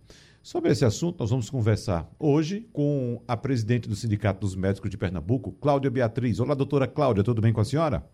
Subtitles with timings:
[0.46, 4.96] Sobre esse assunto, nós vamos conversar hoje com a presidente do Sindicato dos Médicos de
[4.96, 6.38] Pernambuco, Cláudia Beatriz.
[6.38, 8.08] Olá, doutora Cláudia, tudo bem com a senhora?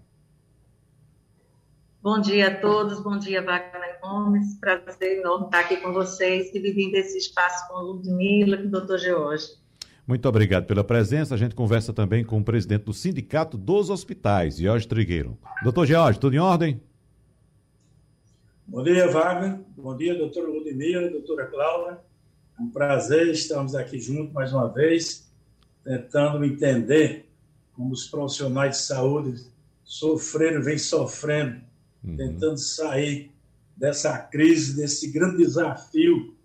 [2.01, 4.59] Bom dia a todos, bom dia, Wagner Gomes.
[4.59, 8.97] Prazer enorme estar aqui com vocês, dividindo esse espaço com o Ludmilla e o doutor
[8.97, 9.49] George.
[10.07, 11.35] Muito obrigado pela presença.
[11.35, 15.37] A gente conversa também com o presidente do Sindicato dos Hospitais, Jorge Trigueiro.
[15.63, 16.81] Doutor George, tudo em ordem?
[18.67, 19.61] Bom dia, Wagner.
[19.77, 22.12] Bom dia, doutora Ludmilla, doutora Cláudia.
[22.63, 25.29] Um prazer estarmos aqui juntos mais uma vez,
[25.83, 27.29] tentando entender
[27.73, 29.45] como os profissionais de saúde
[29.83, 31.61] sofreram, vêm sofrendo,
[32.05, 32.17] uhum.
[32.17, 33.33] tentando sair
[33.77, 36.37] dessa crise, desse grande desafio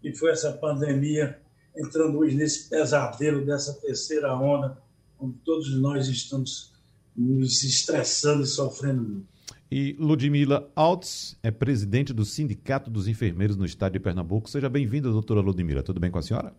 [0.00, 1.38] que foi essa pandemia,
[1.76, 4.82] entrando hoje nesse pesadelo dessa terceira onda,
[5.20, 6.72] onde todos nós estamos
[7.14, 9.35] nos estressando e sofrendo muito.
[9.70, 14.48] E Ludmila Alts é presidente do Sindicato dos Enfermeiros no Estado de Pernambuco.
[14.48, 15.82] Seja bem-vinda, doutora Ludmila.
[15.82, 16.54] Tudo bem com a senhora?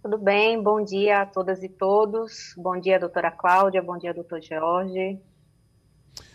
[0.00, 2.54] Tudo bem, bom dia a todas e todos.
[2.56, 5.18] Bom dia, doutora Cláudia, bom dia, doutor Jorge.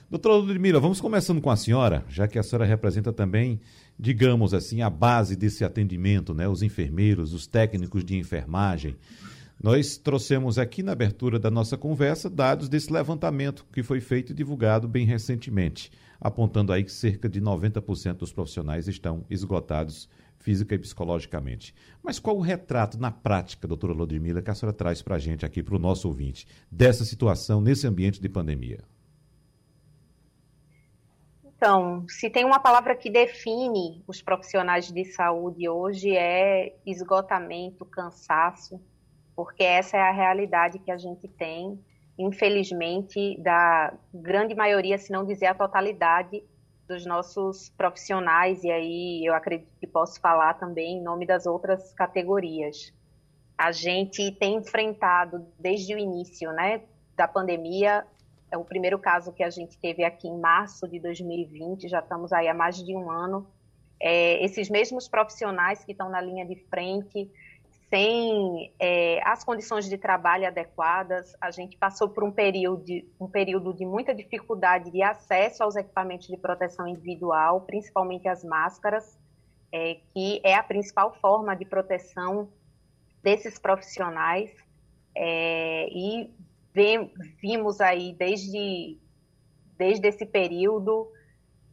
[0.10, 3.60] Doutora Ludmila, vamos começando com a senhora, já que a senhora representa também,
[4.00, 6.48] digamos assim, a base desse atendimento, né?
[6.48, 8.96] Os enfermeiros, os técnicos de enfermagem.
[9.62, 14.36] Nós trouxemos aqui na abertura da nossa conversa dados desse levantamento que foi feito e
[14.36, 15.92] divulgado bem recentemente,
[16.22, 20.08] apontando aí que cerca de 90% dos profissionais estão esgotados
[20.38, 21.74] física e psicologicamente.
[22.04, 25.44] Mas qual o retrato na prática, doutora Lodmila, que a senhora traz para a gente
[25.44, 28.80] aqui, para o nosso ouvinte, dessa situação nesse ambiente de pandemia?
[31.44, 38.80] Então, se tem uma palavra que define os profissionais de saúde hoje é esgotamento, cansaço,
[39.38, 41.80] porque essa é a realidade que a gente tem,
[42.18, 46.44] infelizmente, da grande maioria, se não dizer a totalidade,
[46.88, 51.94] dos nossos profissionais, e aí eu acredito que posso falar também em nome das outras
[51.94, 52.92] categorias.
[53.56, 56.82] A gente tem enfrentado desde o início né,
[57.16, 58.08] da pandemia,
[58.50, 62.34] é o primeiro caso que a gente teve aqui em março de 2020, já estamos
[62.34, 63.46] aí há mais de um ano.
[64.00, 67.30] É, esses mesmos profissionais que estão na linha de frente,
[67.90, 73.28] sem é, as condições de trabalho adequadas, a gente passou por um período, de, um
[73.28, 79.18] período de muita dificuldade de acesso aos equipamentos de proteção individual, principalmente as máscaras,
[79.72, 82.50] é, que é a principal forma de proteção
[83.24, 84.52] desses profissionais.
[85.16, 86.30] É, e
[86.74, 87.12] vem,
[87.42, 88.98] vimos aí desde,
[89.78, 91.10] desde esse período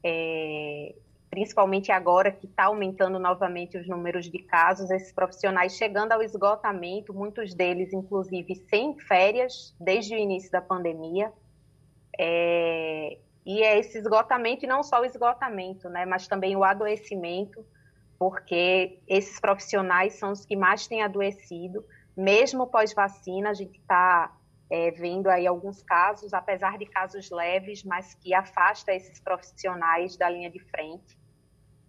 [0.03, 0.95] é,
[1.34, 7.12] principalmente agora que está aumentando novamente os números de casos, esses profissionais chegando ao esgotamento,
[7.12, 11.33] muitos deles, inclusive, sem férias, desde o início da pandemia.
[12.17, 17.66] É, e é esse esgotamento, e não só o esgotamento, né, mas também o adoecimento,
[18.16, 21.84] porque esses profissionais são os que mais têm adoecido,
[22.16, 24.33] mesmo pós-vacina, a gente está
[24.71, 30.31] é, vendo aí alguns casos, apesar de casos leves, mas que afasta esses profissionais da
[30.31, 31.23] linha de frente.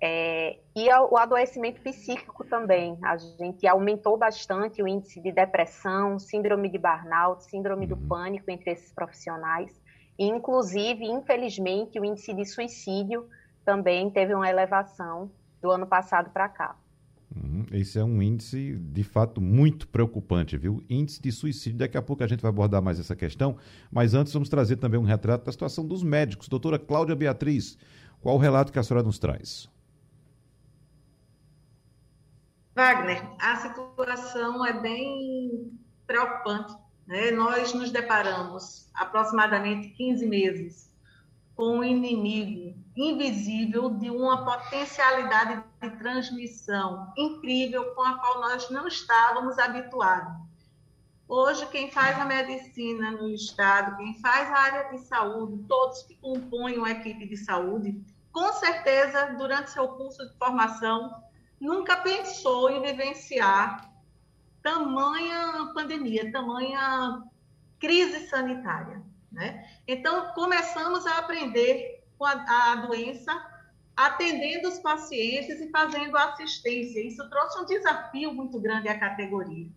[0.01, 2.97] É, e o adoecimento psíquico também.
[3.03, 8.07] A gente aumentou bastante o índice de depressão, síndrome de burnout, síndrome do uhum.
[8.07, 9.71] pânico entre esses profissionais.
[10.17, 13.27] E, inclusive, infelizmente, o índice de suicídio
[13.63, 15.31] também teve uma elevação
[15.61, 16.75] do ano passado para cá.
[17.35, 17.65] Uhum.
[17.71, 20.83] Esse é um índice, de fato, muito preocupante, viu?
[20.89, 21.79] Índice de suicídio.
[21.79, 23.57] Daqui a pouco a gente vai abordar mais essa questão,
[23.91, 26.47] mas antes vamos trazer também um retrato da situação dos médicos.
[26.47, 27.77] Doutora Cláudia Beatriz,
[28.21, 29.69] qual o relato que a senhora nos traz?
[32.75, 36.75] Wagner, a situação é bem preocupante
[37.07, 40.91] né, nós nos deparamos aproximadamente 15 meses
[41.55, 48.87] com um inimigo invisível de uma potencialidade de transmissão incrível com a qual nós não
[48.87, 50.33] estávamos habituados.
[51.27, 56.15] Hoje, quem faz a medicina no Estado, quem faz a área de saúde, todos que
[56.15, 57.99] compõem uma equipe de saúde,
[58.31, 61.23] com certeza, durante seu curso de formação,
[61.59, 63.91] nunca pensou em vivenciar
[64.61, 67.23] tamanha pandemia, tamanha
[67.79, 69.01] crise sanitária.
[69.31, 69.69] Né?
[69.87, 73.31] Então, começamos a aprender com a, a doença,
[73.95, 77.05] atendendo os pacientes e fazendo assistência.
[77.05, 79.67] Isso trouxe um desafio muito grande à categoria.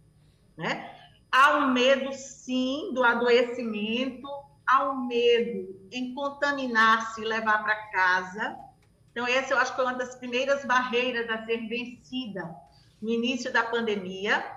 [0.57, 0.91] Né?
[1.31, 4.29] Há um medo, sim, do adoecimento,
[4.67, 8.59] há um medo em contaminar-se e levar para casa.
[9.19, 12.55] Então, essa eu acho que foi uma das primeiras barreiras a ser vencida
[13.03, 14.49] no início da pandemia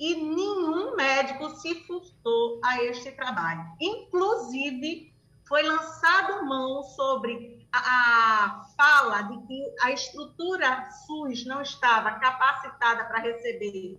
[0.00, 3.64] e nenhum médico se furtou a este trabalho.
[3.80, 5.14] Inclusive,
[5.46, 13.04] foi lançado mão sobre a, a fala de que a estrutura SUS não estava capacitada
[13.04, 13.96] para receber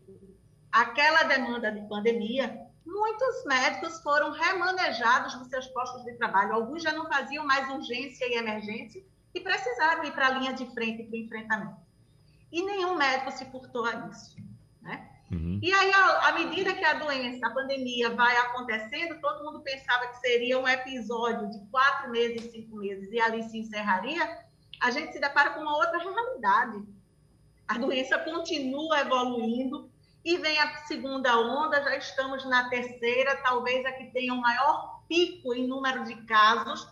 [0.74, 2.68] aquela demanda de pandemia.
[2.86, 6.52] Muitos médicos foram remanejados dos seus postos de trabalho.
[6.52, 9.02] Alguns já não faziam mais urgência e emergência
[9.36, 11.86] e precisaram ir para a linha de frente para o enfrentamento.
[12.52, 14.38] E nenhum médico se furtou a isso.
[14.82, 15.10] Né?
[15.30, 15.60] Uhum.
[15.62, 20.20] E aí, à medida que a doença, a pandemia vai acontecendo, todo mundo pensava que
[20.20, 24.46] seria um episódio de quatro meses, cinco meses, e ali se encerraria,
[24.80, 26.84] a gente se depara com uma outra realidade.
[27.68, 29.92] A doença continua evoluindo
[30.24, 34.42] e vem a segunda onda, já estamos na terceira, talvez a que tenha o um
[34.42, 36.88] maior pico em número de casos,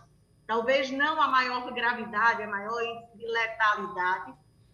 [0.45, 2.81] talvez não a maior gravidade, a maior
[3.15, 4.33] letalidade,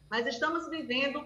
[0.10, 1.26] mas estamos vivendo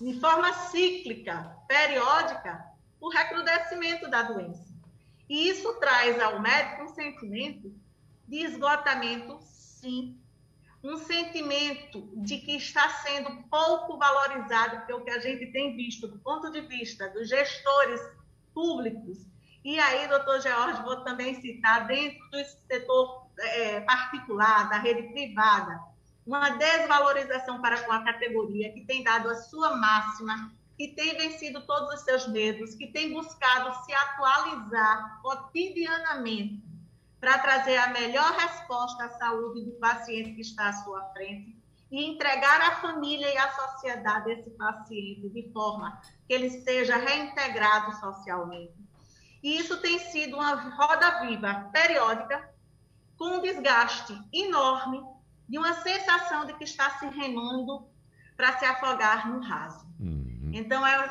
[0.00, 2.64] de forma cíclica, periódica,
[3.00, 4.72] o recrudescimento da doença.
[5.28, 7.74] E isso traz ao médico um sentimento
[8.28, 10.18] de esgotamento, sim.
[10.82, 16.08] Um sentimento de que está sendo pouco valorizado, porque o que a gente tem visto
[16.08, 18.00] do ponto de vista dos gestores
[18.52, 19.24] públicos,
[19.64, 25.80] e aí, doutor George, vou também citar, dentro do setor é, particular, da rede privada,
[26.26, 31.60] uma desvalorização para com a categoria, que tem dado a sua máxima, que tem vencido
[31.66, 36.62] todos os seus medos, que tem buscado se atualizar cotidianamente
[37.20, 41.56] para trazer a melhor resposta à saúde do paciente que está à sua frente
[41.90, 47.94] e entregar à família e à sociedade esse paciente de forma que ele seja reintegrado
[48.00, 48.74] socialmente.
[49.42, 52.51] E isso tem sido uma roda viva periódica,
[53.22, 55.00] com um desgaste enorme
[55.48, 57.86] de uma sensação de que está se remando
[58.36, 59.86] para se afogar no raso.
[60.00, 60.50] Uhum.
[60.52, 61.08] Então, é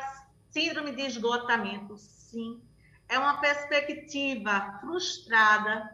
[0.50, 2.62] síndrome de esgotamento, sim.
[3.08, 5.90] É uma perspectiva frustrada,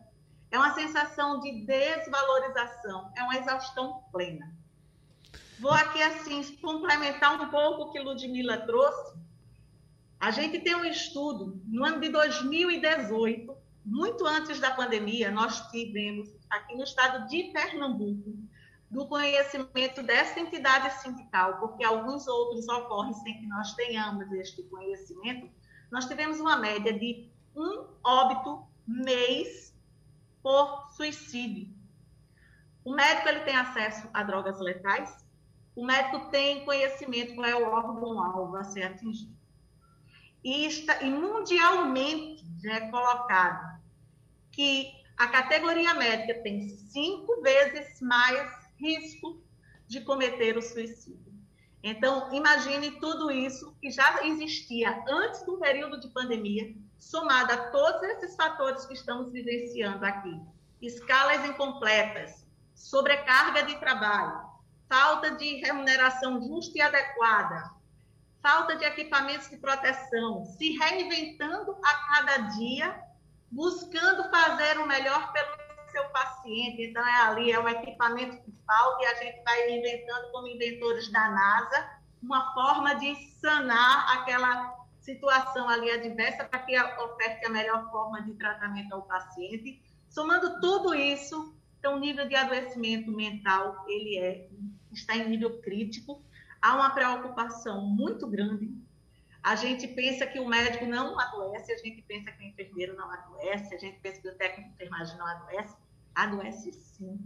[0.51, 4.53] é uma sensação de desvalorização, é uma exaustão plena.
[5.61, 9.17] Vou aqui, assim, complementar um pouco o que Ludmilla trouxe.
[10.19, 16.29] A gente tem um estudo, no ano de 2018, muito antes da pandemia, nós tivemos
[16.51, 18.37] aqui no estado de Pernambuco
[18.91, 25.51] do conhecimento dessa entidade sindical, porque alguns outros ocorrem sem que nós tenhamos este conhecimento,
[25.91, 29.77] nós tivemos uma média de um óbito mês
[30.43, 31.69] por suicídio.
[32.85, 35.25] O médico ele tem acesso a drogas letais,
[35.77, 39.38] o médico tem conhecimento qual é o órgão-alvo a ser atingido.
[40.43, 43.79] E, está, e mundialmente é colocado
[44.53, 49.43] que a categoria médica tem cinco vezes mais risco
[49.87, 51.29] de cometer o suicídio.
[51.83, 58.03] Então, imagine tudo isso que já existia antes do período de pandemia, somado a todos
[58.03, 60.41] esses fatores que estamos vivenciando aqui:
[60.83, 64.41] escalas incompletas, sobrecarga de trabalho,
[64.89, 67.71] falta de remuneração justa e adequada,
[68.43, 73.09] falta de equipamentos de proteção, se reinventando a cada dia
[73.51, 75.49] buscando fazer o melhor pelo
[75.91, 76.83] seu paciente.
[76.83, 81.11] Então, é ali, é um equipamento que falta e a gente vai inventando, como inventores
[81.11, 81.91] da NASA,
[82.23, 88.35] uma forma de sanar aquela situação ali adversa para que oferte a melhor forma de
[88.35, 89.83] tratamento ao paciente.
[90.11, 94.49] Somando tudo isso, então, o nível de adoecimento mental, ele é,
[94.93, 96.23] está em nível crítico.
[96.61, 98.73] Há uma preocupação muito grande
[99.43, 103.11] a gente pensa que o médico não adoece, a gente pensa que o enfermeiro não
[103.11, 105.77] adoece, a gente pensa que o técnico de enfermagem não adoece.
[106.15, 107.19] Adoece sim.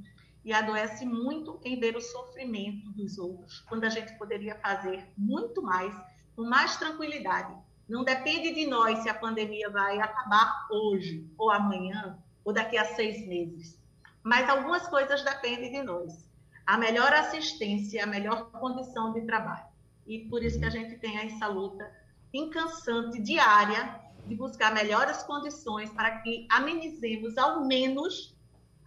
[0.44, 5.62] E adoece muito em ver o sofrimento dos outros, quando a gente poderia fazer muito
[5.62, 5.94] mais,
[6.36, 7.54] com mais tranquilidade,
[7.88, 12.84] Não depende de nós se a pandemia vai acabar hoje, ou amanhã, ou daqui a
[12.84, 13.82] seis meses.
[14.22, 16.31] Mas algumas coisas dependem de nós.
[16.66, 19.66] A melhor assistência, a melhor condição de trabalho.
[20.06, 21.90] E por isso que a gente tem essa luta
[22.32, 28.34] incansante, diária, de buscar melhores condições para que amenizemos ao menos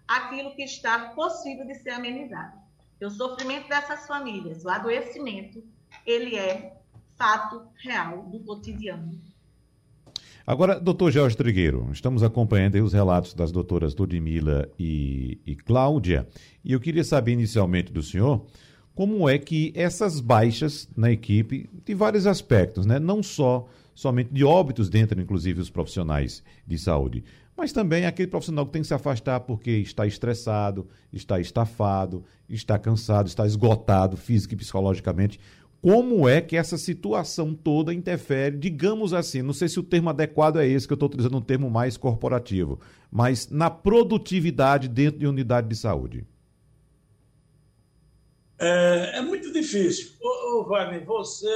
[0.08, 2.58] aquilo que está possível de ser amenizado.
[3.01, 5.63] O sofrimento dessas famílias, o adoecimento,
[6.05, 6.82] ele é
[7.15, 9.22] fato real do cotidiano.
[10.48, 16.28] Agora, doutor Jorge Trigueiro, estamos acompanhando os relatos das doutoras Ludmila e, e Cláudia,
[16.64, 18.46] e eu queria saber inicialmente do senhor
[18.94, 23.00] como é que essas baixas na equipe, de vários aspectos, né?
[23.00, 27.24] não só somente de óbitos dentro, inclusive, os profissionais de saúde,
[27.58, 32.78] mas também aquele profissional que tem que se afastar porque está estressado, está estafado, está
[32.78, 35.40] cansado, está esgotado física e psicologicamente.
[35.86, 40.58] Como é que essa situação toda interfere, digamos assim, não sei se o termo adequado
[40.58, 42.80] é esse, que eu estou utilizando um termo mais corporativo,
[43.12, 46.25] mas na produtividade dentro de unidade de saúde?
[48.58, 50.13] É, é muito difícil.
[50.20, 51.48] Ô, ô, Wagner, você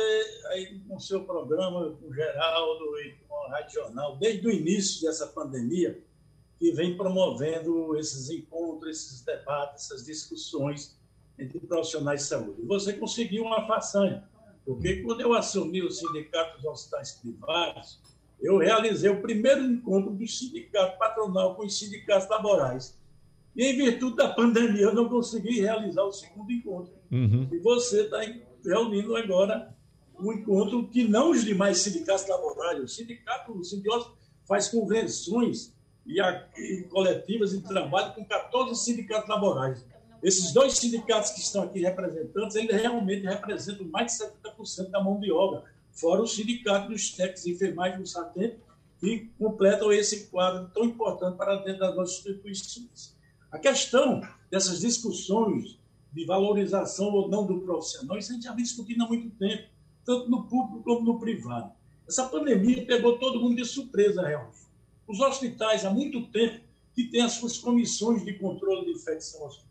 [0.52, 4.52] aí com o seu programa, com o Geraldo e com a Rádio Jornal, desde o
[4.52, 6.00] início dessa pandemia,
[6.60, 10.99] que vem promovendo esses encontros, esses debates, essas discussões
[11.40, 12.62] entre profissionais de saúde.
[12.64, 14.24] Você conseguiu uma façanha,
[14.66, 18.00] porque quando eu assumi o Sindicato dos Hospitais Privados,
[18.42, 22.98] eu realizei o primeiro encontro do sindicato patronal com os sindicatos laborais
[23.56, 26.94] e, em virtude da pandemia, eu não consegui realizar o segundo encontro.
[27.12, 27.48] Uhum.
[27.52, 28.22] E você está
[28.64, 29.76] reunindo agora
[30.18, 32.82] um encontro que não os demais sindicatos laborais.
[32.82, 33.62] O sindicato, o
[34.48, 35.74] faz convenções
[36.06, 39.86] e, a, e coletivas de trabalho com 14 sindicatos laborais.
[40.22, 45.20] Esses dois sindicatos que estão aqui representantes, eles realmente representam mais de 70% da mão
[45.20, 48.58] de obra, fora o sindicato dos técnicos e enfermagem do SATEM,
[49.00, 53.18] que completam esse quadro tão importante para dentro das nossas instituições.
[53.50, 54.22] A questão
[54.52, 55.80] dessas discussões
[56.12, 59.70] de valorização ou não do profissional, isso a gente já vem discutindo há muito tempo,
[60.06, 61.72] tanto no público como no privado.
[62.08, 64.60] Essa pandemia pegou todo mundo de surpresa, realmente.
[65.08, 66.62] Os hospitais, há muito tempo,
[66.94, 69.69] que têm as suas comissões de controle de infecção hospitalar,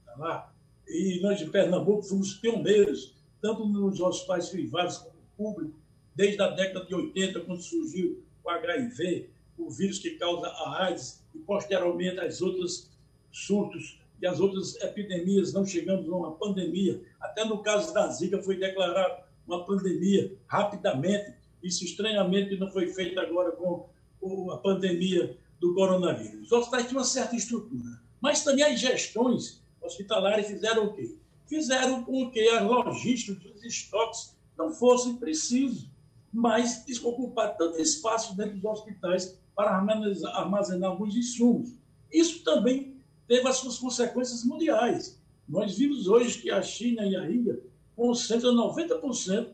[0.88, 5.78] e nós de Pernambuco fomos pioneiros, tanto nos hospitais privados como no público,
[6.14, 11.22] desde a década de 80, quando surgiu o HIV, o vírus que causa a AIDS,
[11.34, 12.90] e posteriormente as outras
[13.30, 17.00] surtos e as outras epidemias, não chegamos a uma pandemia.
[17.20, 21.34] Até no caso da Zika foi declarado uma pandemia rapidamente.
[21.62, 26.46] Isso estranhamente não foi feito agora com a pandemia do coronavírus.
[26.46, 31.16] Os hospitais tinham uma certa estrutura, mas também as gestões hospitalares fizeram o quê?
[31.46, 35.88] Fizeram com que a logística dos estoques não fossem precisos,
[36.32, 41.70] mas desocupar tanto espaço dentro dos hospitais para armazenar alguns insumos.
[42.12, 45.18] Isso também teve as suas consequências mundiais.
[45.48, 47.60] Nós vimos hoje que a China e a Índia
[47.96, 49.48] concentram 90%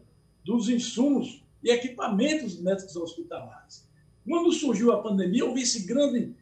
[0.44, 3.88] dos insumos e equipamentos médicos hospitalares.
[4.28, 6.34] Quando surgiu a pandemia, houve esse grande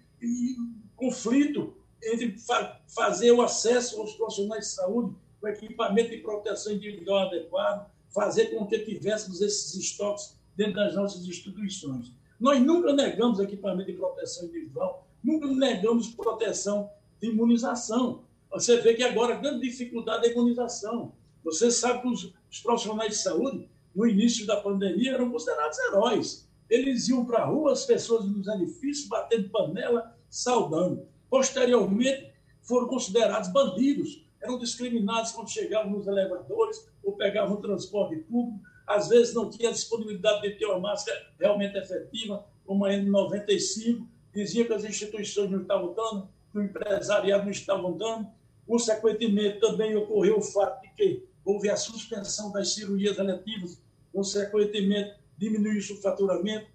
[0.96, 7.26] conflito entre fa fazer o acesso aos profissionais de saúde com equipamento de proteção individual
[7.26, 12.12] adequado, fazer com que tivéssemos esses estoques dentro das nossas instituições.
[12.38, 16.90] Nós nunca negamos equipamento de proteção individual, nunca negamos proteção
[17.20, 18.24] de imunização.
[18.50, 21.12] Você vê que agora a grande dificuldade é a imunização.
[21.44, 26.48] Você sabe que os, os profissionais de saúde, no início da pandemia, eram considerados heróis.
[26.68, 31.06] Eles iam para a rua, as pessoas nos edifícios, batendo panela, saudando.
[31.32, 38.60] Posteriormente, foram considerados bandidos, eram discriminados quando chegavam nos elevadores ou pegavam o transporte público.
[38.86, 44.06] Às vezes não tinha disponibilidade de ter uma máscara realmente efetiva, como a N95.
[44.34, 48.28] Dizia que as instituições não estavam dando, que o empresariado não estava dando.
[48.66, 55.94] Consequentemente, também ocorreu o fato de que houve a suspensão das cirurgias eletivas, consequentemente, diminuiu-se
[55.94, 56.66] o faturamento.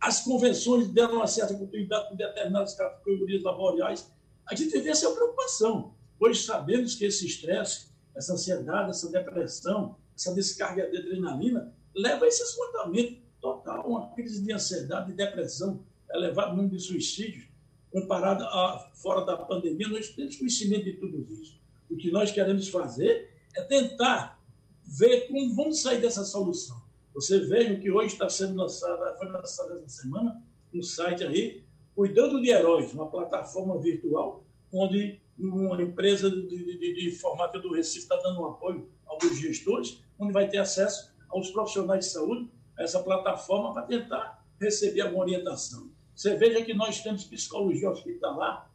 [0.00, 4.10] As convenções deram uma certa continuidade com determinadas categorias laborais.
[4.46, 10.34] A gente vê essa preocupação, pois sabemos que esse estresse, essa ansiedade, essa depressão, essa
[10.34, 16.56] descarga de adrenalina, leva a esse esgotamento total, uma crise de ansiedade e depressão, elevado
[16.56, 17.50] número de suicídios
[17.90, 21.60] comparado a fora da pandemia, nós temos conhecimento de tudo isso.
[21.90, 24.40] O que nós queremos fazer é tentar
[24.84, 26.79] ver como vamos sair dessa solução.
[27.14, 31.64] Você veja que hoje está sendo lançado, foi lançado essa semana, um site aí,
[31.94, 38.16] Cuidando de Heróis, uma plataforma virtual, onde uma empresa de, de, de do Recife está
[38.16, 42.48] dando um apoio aos gestores, onde vai ter acesso aos profissionais de saúde
[42.78, 45.90] a essa plataforma para tentar receber alguma orientação.
[46.14, 48.70] Você veja que nós temos psicologia hospitalar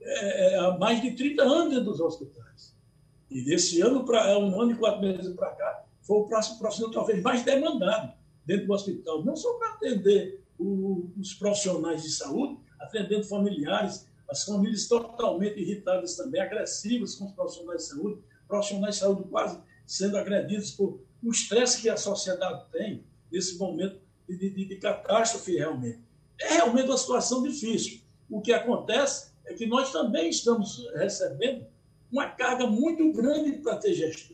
[0.00, 2.74] é, é há mais de 30 anos dentro dos hospitais.
[3.30, 6.58] E desse ano, para é um ano e quatro meses para cá, foi o próximo
[6.58, 8.14] profissional talvez mais demandado
[8.46, 14.44] dentro do hospital, não só para atender o, os profissionais de saúde, atendendo familiares, as
[14.44, 20.16] famílias totalmente irritadas também, agressivas com os profissionais de saúde, profissionais de saúde quase sendo
[20.16, 26.00] agredidos por o estresse que a sociedade tem nesse momento de, de, de catástrofe realmente.
[26.38, 28.00] É realmente uma situação difícil.
[28.28, 31.66] O que acontece é que nós também estamos recebendo
[32.10, 34.33] uma carga muito grande para ter gestão.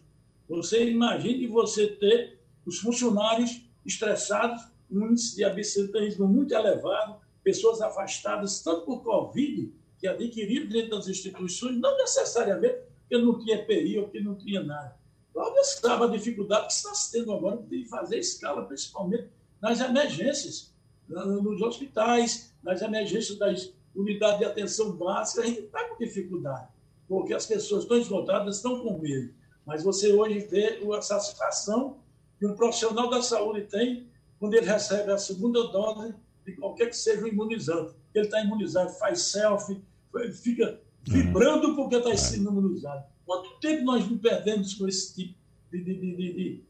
[0.50, 8.60] Você imagine você ter os funcionários estressados, um índice de absenteísmo muito elevado, pessoas afastadas
[8.60, 14.04] tanto por Covid, que adquiriram dentro das instituições, não necessariamente porque não tinha EPI ou
[14.04, 14.96] porque não tinha nada.
[15.32, 19.28] Cláudia sabe a dificuldade que está se tendo agora de fazer escala, principalmente
[19.62, 20.74] nas emergências,
[21.08, 26.66] nos hospitais, nas emergências das unidades de atenção básica, a gente está com dificuldade,
[27.06, 29.32] porque as pessoas estão esgotadas, estão com medo.
[29.70, 31.98] Mas você hoje vê a satisfação
[32.40, 36.12] que um profissional da saúde tem quando ele recebe a segunda dose
[36.44, 37.94] de qualquer que seja o imunizante.
[38.12, 39.80] Ele está imunizado, faz selfie,
[40.42, 43.04] fica vibrando porque está sendo imunizado.
[43.24, 45.38] Quanto tempo nós não perdemos com esse tipo
[45.70, 46.64] de, de, de,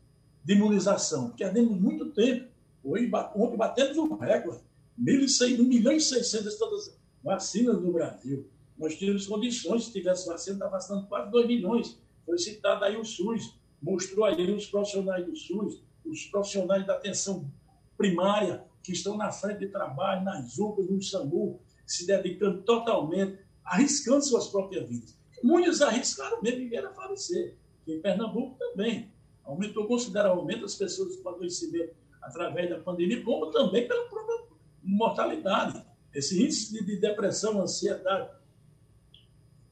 [0.45, 1.31] de, imunização?
[1.31, 2.51] Perdemos muito tempo.
[2.85, 4.61] Hoje, ontem batemos um recorde.
[4.99, 8.47] 1 milhão e 600 todas vacinas no Brasil.
[8.77, 11.99] Nós tínhamos condições, se tivesse vacina, está vacinando quase 2 milhões.
[12.31, 17.51] Foi citado aí o SUS, mostrou aí os profissionais do SUS, os profissionais da atenção
[17.99, 24.25] primária, que estão na frente de trabalho, nas UPAs, no SAMU, se dedicando totalmente, arriscando
[24.25, 25.19] suas próprias vidas.
[25.43, 27.57] Muitos arriscaram mesmo e vieram a falecer.
[27.85, 29.11] Em Pernambuco também.
[29.43, 34.45] Aumentou consideravelmente as pessoas com adoecimento através da pandemia, como também pela própria
[34.85, 35.85] mortalidade.
[36.15, 38.31] Esse índice de depressão, ansiedade,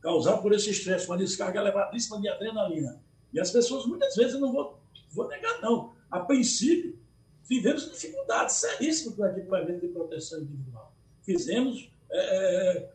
[0.01, 3.01] causado por esse estresse, uma descarga elevadíssima de adrenalina.
[3.33, 4.79] E as pessoas, muitas vezes, não vou,
[5.13, 5.93] vou negar, não.
[6.11, 6.99] A princípio,
[7.47, 10.95] tivemos dificuldades seríssimas com o equipamento de proteção individual.
[11.23, 12.89] Fizemos é,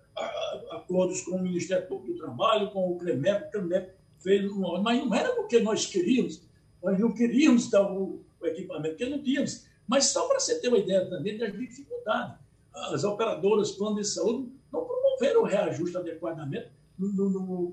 [0.72, 4.50] acordos com o Ministério Público do Trabalho, com o CREMEP, o CREMEP fez
[4.82, 6.42] mas não era porque nós queríamos,
[6.82, 9.66] nós não queríamos dar o, o equipamento, porque não tínhamos.
[9.86, 12.38] Mas só para você ter uma ideia também das dificuldades.
[12.74, 16.72] As operadoras, plano de saúde, não promoveram o reajuste adequadamente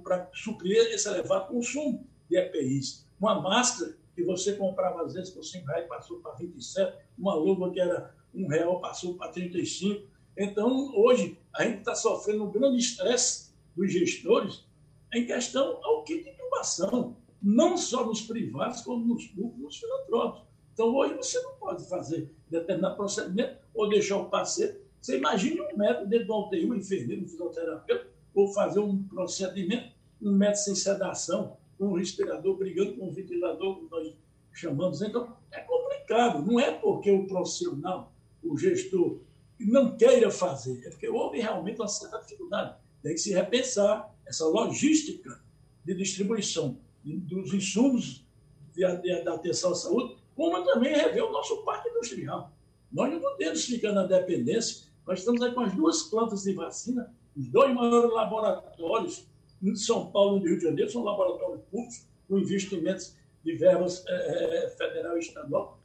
[0.03, 3.07] para suprir esse elevado consumo de EPIs.
[3.21, 7.71] Uma máscara que você comprava às vezes por 5 reais passou para 27, uma luva
[7.71, 10.09] que era um real passou para 35.
[10.37, 14.65] Então, hoje, a gente está sofrendo um grande estresse dos gestores
[15.13, 20.49] em questão ao kit de intubação, não só nos privados, como nos públicos, nos filantrópicos.
[20.73, 24.79] Então, hoje você não pode fazer determinado procedimento ou deixar o paciente.
[25.01, 29.93] Você imagine um médico dentro do UTI, um enfermeiro, um fisioterapeuta, ou fazer um procedimento,
[30.21, 34.15] um médico sem sedação, um respirador brigando com um ventilador, como nós
[34.53, 35.01] chamamos.
[35.03, 36.45] Então, é complicado.
[36.45, 38.13] Não é porque o profissional,
[38.43, 39.21] o gestor,
[39.59, 42.77] não queira fazer, é porque houve realmente uma certa dificuldade.
[43.03, 45.41] Tem que se repensar essa logística
[45.85, 48.27] de distribuição dos insumos
[49.25, 52.53] da atenção à saúde, como também rever o nosso parque industrial.
[52.93, 54.89] Nós não podemos ficar na dependência.
[55.07, 59.27] Nós estamos aí com as duas plantas de vacina, os dois maiores laboratórios
[59.63, 64.05] em São Paulo e no Rio de Janeiro, são laboratórios públicos, com investimentos de verbas
[64.07, 65.81] é, federal e estadual,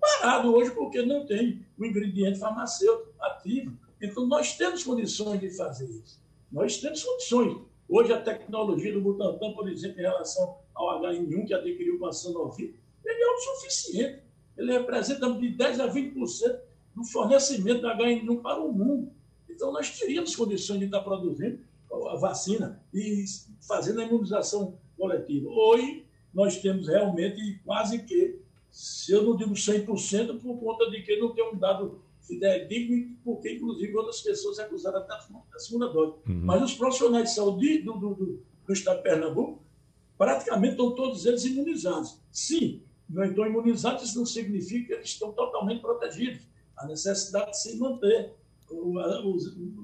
[0.00, 3.76] parado hoje porque não tem o ingrediente farmacêutico ativo.
[4.00, 6.20] Então, nós temos condições de fazer isso.
[6.50, 7.56] Nós temos condições.
[7.88, 12.12] Hoje, a tecnologia do Butantan, por exemplo, em relação ao HN1 que adquiriu com a
[12.12, 14.22] Sanofi, ele é autossuficiente.
[14.56, 16.60] Ele representa de 10% a 20%
[16.94, 19.12] do fornecimento da HN1 para o mundo.
[19.62, 21.60] Então, nós teríamos condições de estar produzindo
[22.10, 23.24] a vacina e
[23.60, 25.48] fazendo a imunização coletiva.
[25.50, 28.40] Hoje, nós temos realmente quase que,
[28.72, 33.52] se eu não digo 100%, por conta de que não tem um dado fidedigno, porque,
[33.52, 36.16] inclusive, outras pessoas se acusaram da, da segunda dose.
[36.26, 36.40] Uhum.
[36.42, 39.62] Mas os profissionais de saúde do, do, do, do Estado de Pernambuco,
[40.18, 42.18] praticamente estão todos eles imunizados.
[42.32, 46.42] Sim, não estão imunizados, isso não significa que eles estão totalmente protegidos.
[46.76, 48.41] A necessidade de se manter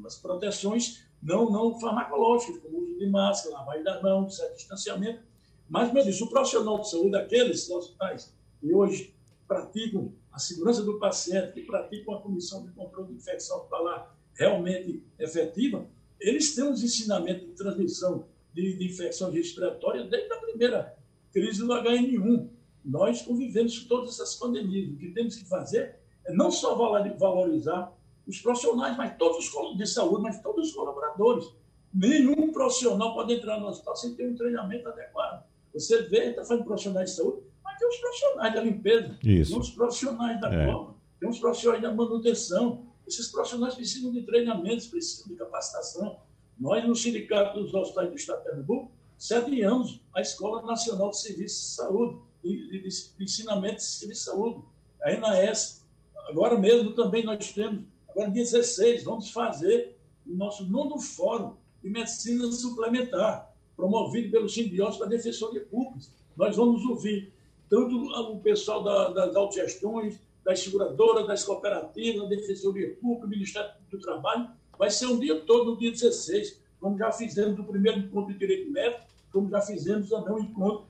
[0.06, 5.20] as proteções não, não farmacológicas, como o uso de máscara, lavagem das mãos, certo distanciamento.
[5.68, 9.14] Mas, como eu disse, o profissional de saúde, aqueles hospitais que hoje
[9.46, 15.02] praticam a segurança do paciente, que praticam a comissão de controle de infecção lá realmente
[15.18, 15.86] efetiva,
[16.20, 20.96] eles têm uns ensinamentos de transmissão de, de infecção respiratória desde a primeira
[21.32, 22.48] crise do HN1.
[22.84, 24.90] Nós convivemos com todas essas pandemias.
[24.90, 27.92] O que temos que fazer é não só valorizar
[28.28, 31.46] os profissionais, mas todos os de saúde, mas todos os colaboradores.
[31.92, 35.44] Nenhum profissional pode entrar no hospital sem ter um treinamento adequado.
[35.72, 39.52] Você vê, está falando de profissionais de saúde, mas tem os profissionais da limpeza, Isso.
[39.52, 40.86] tem os profissionais da é.
[41.18, 42.86] tem os profissionais da manutenção.
[43.06, 46.20] Esses profissionais precisam de treinamentos, precisam de capacitação.
[46.58, 51.56] Nós, no Sindicato dos Hospitais do Estado de Pernambuco, sediamos a Escola Nacional de Serviço
[51.56, 54.62] de Saúde, de, de, de ensinamento de serviço de saúde,
[55.02, 55.86] a ENAS.
[56.28, 57.84] Agora mesmo também nós temos,
[58.18, 64.98] agora dia 16, vamos fazer o nosso nono fórum de medicina suplementar, promovido pelo Simbiose
[64.98, 66.06] da Defensoria Pública.
[66.36, 67.32] Nós vamos ouvir
[67.68, 67.96] tanto
[68.32, 74.00] o pessoal da, das autogestões, das seguradoras, das cooperativas, da Defensoria Pública, do Ministério do
[74.00, 74.50] Trabalho.
[74.76, 78.38] Vai ser um dia todo, no dia 16, como já fizemos no primeiro encontro de
[78.38, 80.86] direito médico, como já fizemos também um encontro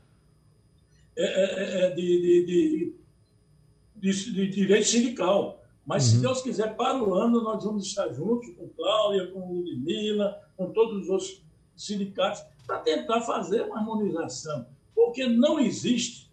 [1.17, 2.95] é, é, é, de, de,
[3.97, 5.62] de, de, direito sindical.
[5.88, 6.11] Mas, uhum.
[6.11, 10.70] se Deus quiser, para o ano, nós vamos estar juntos com Cláudia, com Ludmilla, com
[10.70, 11.42] todos os outros
[11.74, 14.66] sindicatos, para tentar fazer uma harmonização.
[14.94, 16.31] Porque não existe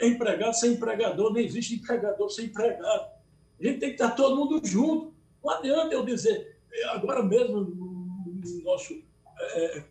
[0.00, 3.10] empregado sem empregador, nem existe empregador sem empregado.
[3.60, 5.12] A gente tem que estar todo mundo junto.
[5.44, 8.94] Não adianta eu dizer, agora mesmo, o nosso
[9.38, 9.84] é,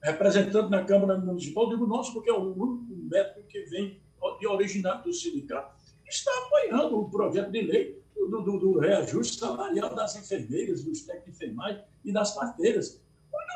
[0.00, 4.00] representante na Câmara Municipal, digo nosso porque é o único médico que vem
[4.38, 5.74] de originário do sindicato,
[6.08, 11.38] está apoiando o projeto de lei do, do, do reajuste salarial das enfermeiras, dos técnicos
[11.38, 13.00] de enfermagem e das parteiras.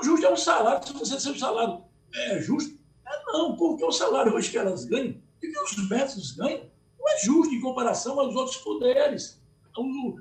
[0.00, 3.85] O justo é um salário, se você ser um salário é justo, é não, porque
[3.85, 7.61] o salário hoje que elas ganham, e que os médicos ganham, não é justo em
[7.61, 9.42] comparação aos outros poderes.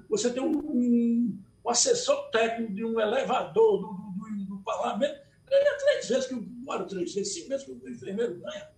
[0.10, 5.20] Você tem um, um, um assessor técnico de um elevador do, do, do, do parlamento,
[5.48, 8.70] ganha três vezes que o três vezes, cinco vezes que o enfermeiro ganha.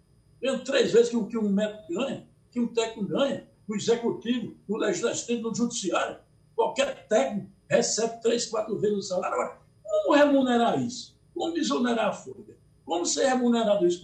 [0.41, 4.78] Ganha três vezes que, que um médico ganha, que um técnico ganha, no executivo, no
[4.78, 6.17] legislativo, no judiciário.
[6.56, 9.36] Qualquer técnico recebe três, quatro vezes o salário.
[9.36, 11.15] Agora, como remunerar isso?
[11.34, 12.56] Como desonerar a folha?
[12.86, 14.01] Como ser remunerado isso?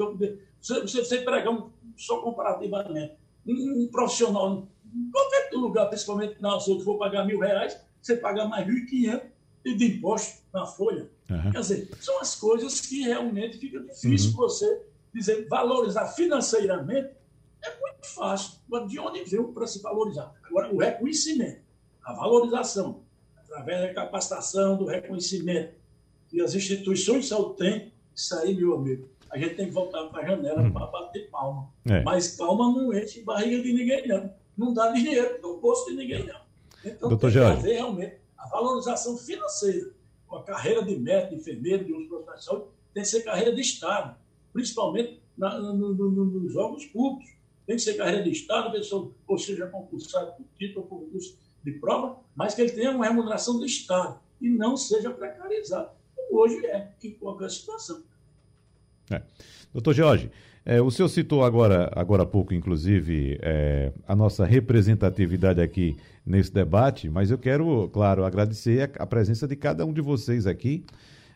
[0.60, 3.14] Você, você, você um, só comparativamente
[3.48, 8.46] um, um profissional em qualquer lugar, principalmente na saúde, for pagar mil reais, você paga
[8.46, 9.30] mais mil e quinhentos
[9.64, 11.10] de imposto na folha.
[11.30, 11.52] Uhum.
[11.52, 14.38] Quer dizer, são as coisas que realmente fica difícil uhum.
[14.38, 17.14] você dizer, valorizar financeiramente
[17.64, 18.60] é muito fácil.
[18.88, 20.34] De onde veio para se valorizar?
[20.44, 21.62] Agora, o reconhecimento,
[22.04, 23.04] a valorização,
[23.38, 25.74] através da capacitação, do reconhecimento
[26.30, 30.06] que as instituições de saúde têm, isso aí, meu amigo, a gente tem que voltar
[30.08, 30.72] para a janela hum.
[30.72, 31.70] para bater palma.
[31.86, 32.02] É.
[32.04, 34.34] Mas palma não enche barriga de ninguém, não.
[34.58, 36.42] Não dá dinheiro no bolso de ninguém, não.
[36.84, 39.92] Então, Doutor tem que fazer realmente a valorização financeira.
[40.28, 43.22] Com a carreira de médico, de enfermeiro, de outros profissionais de saúde, tem que ser
[43.22, 44.16] carreira de Estado,
[44.54, 47.34] principalmente na, no, no, nos órgãos públicos.
[47.66, 48.76] Tem que ser carreira de Estado,
[49.28, 53.60] ou seja, concursado por título, por curso de prova, mas que ele tenha uma remuneração
[53.60, 55.92] do Estado e não seja precarizado,
[56.32, 58.04] hoje é em qualquer situação.
[59.12, 59.22] É.
[59.72, 60.32] Doutor Jorge,
[60.66, 65.96] é, o senhor citou agora, agora há pouco, inclusive, é, a nossa representatividade aqui
[66.26, 70.46] nesse debate, mas eu quero, claro, agradecer a, a presença de cada um de vocês
[70.46, 70.86] aqui,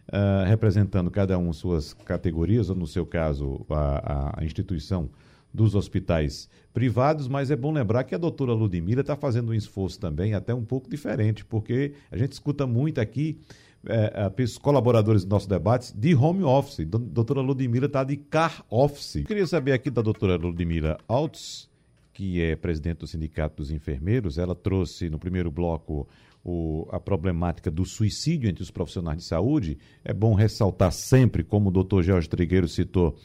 [0.09, 5.09] uh, representando cada um suas categorias, ou no seu caso, a, a instituição
[5.55, 9.99] dos hospitais privados, mas é bom lembrar que a doutora Ludmila está fazendo um esforço
[9.99, 13.39] também, até um pouco diferente, porque a gente escuta muito aqui
[13.87, 14.29] é,
[14.61, 16.85] colaboradores do nosso debate de home office.
[16.85, 19.17] Doutora Ludmila está de car office.
[19.17, 21.69] Eu queria saber aqui da doutora Ludmila Altos,
[22.11, 26.07] que é presidente do Sindicato dos Enfermeiros, ela trouxe no primeiro bloco
[26.43, 29.77] o, a problemática do suicídio entre os profissionais de saúde.
[30.03, 33.17] É bom ressaltar sempre, como o doutor Jorge Trigueiro citou,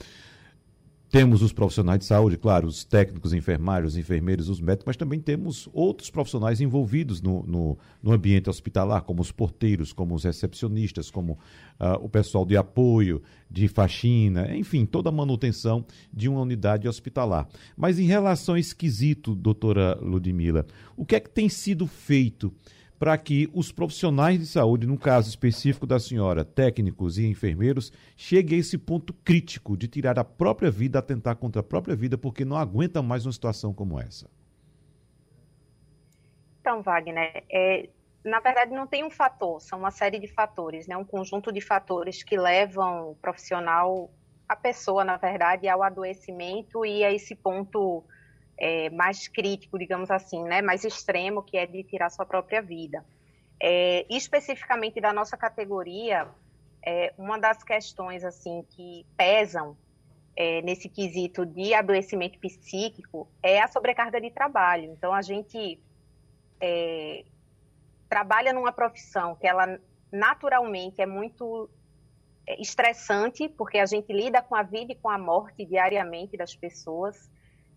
[1.11, 5.18] temos os profissionais de saúde, claro, os técnicos, enfermeiros, os enfermeiros, os médicos, mas também
[5.18, 11.11] temos outros profissionais envolvidos no, no, no ambiente hospitalar, como os porteiros, como os recepcionistas,
[11.11, 13.20] como uh, o pessoal de apoio,
[13.51, 17.49] de faxina, enfim, toda a manutenção de uma unidade hospitalar.
[17.77, 20.64] Mas em relação a esquisito, doutora Ludmila,
[20.96, 22.53] o que é que tem sido feito?
[23.00, 28.58] Para que os profissionais de saúde, no caso específico da senhora, técnicos e enfermeiros, cheguem
[28.58, 32.44] a esse ponto crítico de tirar a própria vida, atentar contra a própria vida, porque
[32.44, 34.28] não aguentam mais uma situação como essa?
[36.60, 37.88] Então, Wagner, é,
[38.22, 40.94] na verdade não tem um fator, são uma série de fatores, né?
[40.94, 44.10] um conjunto de fatores que levam o profissional,
[44.46, 48.04] a pessoa, na verdade, ao adoecimento e a esse ponto
[48.61, 53.03] é, mais crítico, digamos assim, né, mais extremo, que é de tirar sua própria vida.
[53.59, 56.29] É, especificamente da nossa categoria,
[56.85, 59.77] é, uma das questões assim que pesam
[60.37, 64.92] é, nesse quesito de adoecimento psíquico é a sobrecarga de trabalho.
[64.92, 65.81] Então, a gente
[66.61, 67.25] é,
[68.09, 69.79] trabalha numa profissão que ela
[70.12, 71.68] naturalmente é muito
[72.46, 76.55] é, estressante, porque a gente lida com a vida e com a morte diariamente das
[76.55, 77.31] pessoas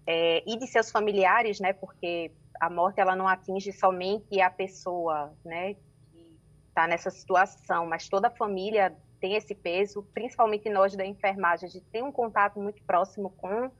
[0.05, 1.73] é, e de seus familiares, né?
[1.73, 5.73] Porque a morte ela não atinge somente a pessoa, né?
[5.73, 11.65] Que está nessa situação, mas toda a família tem esse peso, principalmente nós da enfermagem,
[11.65, 13.71] a gente tem um contato muito próximo com,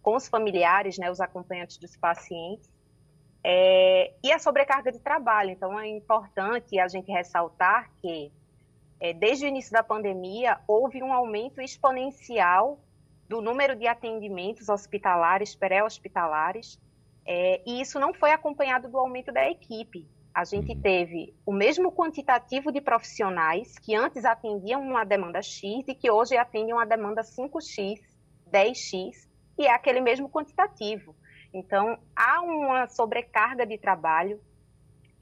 [0.00, 2.70] com os familiares, né, os acompanhantes dos pacientes,
[3.42, 5.50] é, e a sobrecarga de trabalho.
[5.50, 8.30] Então, é importante a gente ressaltar que,
[9.00, 12.78] é, desde o início da pandemia, houve um aumento exponencial
[13.28, 16.78] do número de atendimentos hospitalares, pré-hospitalares,
[17.26, 20.80] é, e isso não foi acompanhado do aumento da equipe a gente uhum.
[20.80, 26.36] teve o mesmo quantitativo de profissionais que antes atendiam uma demanda X e que hoje
[26.36, 28.00] atendem uma demanda 5X,
[28.50, 31.14] 10X, e é aquele mesmo quantitativo.
[31.52, 34.40] Então, há uma sobrecarga de trabalho.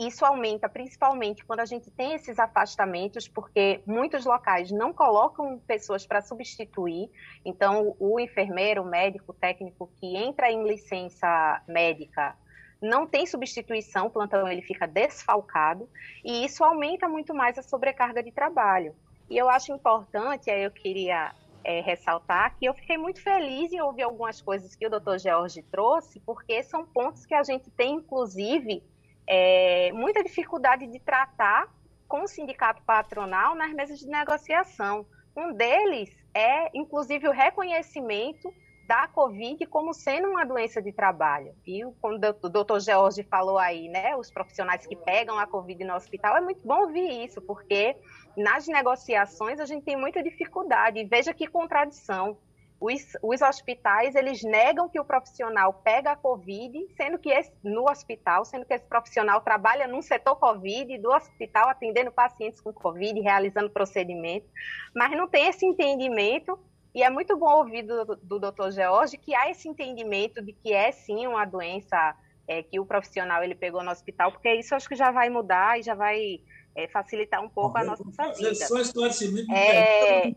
[0.07, 6.07] Isso aumenta principalmente quando a gente tem esses afastamentos, porque muitos locais não colocam pessoas
[6.07, 7.11] para substituir.
[7.45, 12.37] Então, o enfermeiro, o médico, o técnico que entra em licença médica
[12.81, 15.89] não tem substituição, o plantão ele fica desfalcado,
[16.25, 18.93] e isso aumenta muito mais a sobrecarga de trabalho.
[19.31, 23.81] E eu acho importante, aí eu queria é, ressaltar que eu fiquei muito feliz em
[23.81, 27.95] ouvir algumas coisas que o doutor George trouxe, porque são pontos que a gente tem,
[27.95, 28.83] inclusive,
[29.27, 31.69] é, muita dificuldade de tratar
[32.09, 35.07] com o sindicato patronal nas mesas de negociação.
[35.37, 38.53] Um deles é, inclusive, o reconhecimento
[38.87, 41.55] da Covid como sendo uma doença de trabalho.
[41.67, 45.95] E quando o doutor George falou aí, né, os profissionais que pegam a Covid no
[45.95, 47.97] hospital, é muito bom ouvir isso, porque
[48.37, 51.05] nas negociações a gente tem muita dificuldade.
[51.05, 52.37] Veja que contradição.
[52.83, 57.89] Os, os, hospitais, eles negam que o profissional pega a Covid, sendo que esse, no
[57.89, 63.21] hospital, sendo que esse profissional trabalha num setor Covid, do hospital, atendendo pacientes com Covid,
[63.21, 64.51] realizando procedimentos,
[64.93, 66.59] mas não tem esse entendimento
[66.93, 68.71] e é muito bom ouvir do, do Dr.
[68.73, 72.17] George que há esse entendimento de que é sim uma doença
[72.49, 75.79] é, que o profissional ele pegou no hospital, porque isso acho que já vai mudar
[75.79, 76.41] e já vai
[76.75, 78.55] é, facilitar um pouco a nossa vida.
[78.55, 79.53] Só esclarecimento.
[79.53, 80.33] É...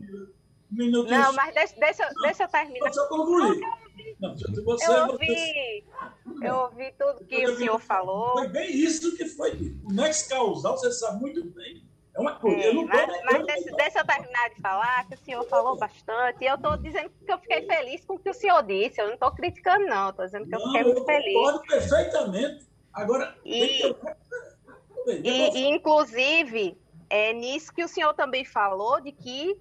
[0.72, 2.84] Um não, mas deixa, deixa, não, deixa eu terminar.
[2.84, 3.60] Deixa eu concluir.
[4.20, 5.84] Não, você, eu ouvi,
[6.42, 8.32] eu ouvi tudo que o senhor falou.
[8.32, 9.52] Foi bem isso que foi.
[9.84, 12.56] O Nex causal, você sabe muito bem é uma coisa.
[12.56, 16.42] É, mas, mas deixa, deixa, eu terminar de falar, que o senhor falou bastante.
[16.42, 19.00] E eu estou dizendo que eu fiquei feliz com o que o senhor disse.
[19.00, 20.10] Eu não estou criticando, não.
[20.10, 21.34] Estou dizendo que não, eu fiquei muito eu feliz.
[21.34, 22.66] Concordo perfeitamente.
[22.92, 23.36] Agora.
[23.44, 23.82] E,
[25.22, 26.78] e, e inclusive,
[27.10, 29.60] é nisso que o senhor também falou, de que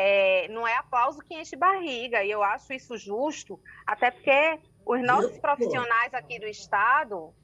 [0.00, 2.22] é, não é aplauso que enche barriga.
[2.22, 7.34] E eu acho isso justo, até porque os nossos eu, profissionais aqui do Estado,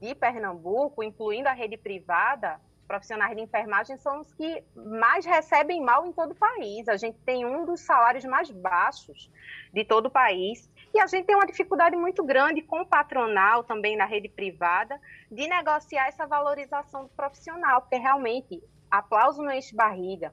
[0.00, 2.58] de Pernambuco, incluindo a rede privada,
[2.88, 6.88] profissionais de enfermagem são os que mais recebem mal em todo o país.
[6.88, 9.30] A gente tem um dos salários mais baixos
[9.70, 10.70] de todo o país.
[10.94, 14.98] E a gente tem uma dificuldade muito grande com o patronal, também na rede privada,
[15.30, 18.60] de negociar essa valorização do profissional, porque realmente
[18.90, 20.32] aplauso não enche barriga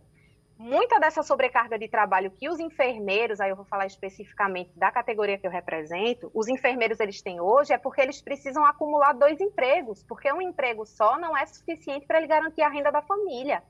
[0.58, 5.38] muita dessa sobrecarga de trabalho que os enfermeiros, aí eu vou falar especificamente da categoria
[5.38, 10.04] que eu represento, os enfermeiros eles têm hoje é porque eles precisam acumular dois empregos,
[10.04, 13.63] porque um emprego só não é suficiente para ele garantir a renda da família.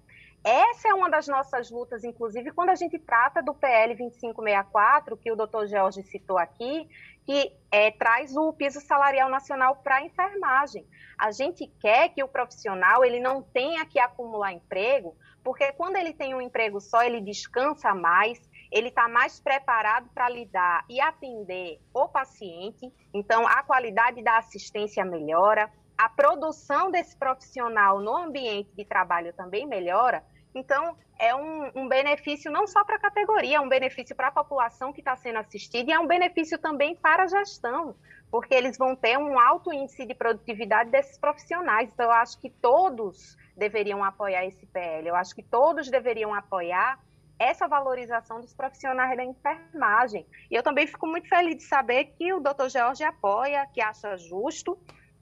[0.43, 5.31] Essa é uma das nossas lutas, inclusive, quando a gente trata do PL 2564, que
[5.31, 6.87] o doutor Jorge citou aqui,
[7.25, 10.87] que é, traz o piso salarial nacional para a enfermagem.
[11.17, 16.13] A gente quer que o profissional ele não tenha que acumular emprego, porque quando ele
[16.13, 18.39] tem um emprego só, ele descansa mais,
[18.71, 25.03] ele está mais preparado para lidar e atender o paciente, então a qualidade da assistência
[25.03, 30.23] melhora, a produção desse profissional no ambiente de trabalho também melhora.
[30.53, 34.31] Então, é um, um benefício não só para a categoria, é um benefício para a
[34.31, 37.95] população que está sendo assistida e é um benefício também para a gestão,
[38.29, 41.89] porque eles vão ter um alto índice de produtividade desses profissionais.
[41.91, 45.07] Então, eu acho que todos deveriam apoiar esse PL.
[45.07, 46.99] Eu acho que todos deveriam apoiar
[47.39, 50.25] essa valorização dos profissionais da enfermagem.
[50.49, 54.17] E eu também fico muito feliz de saber que o doutor Jorge apoia, que acha
[54.17, 54.77] justo,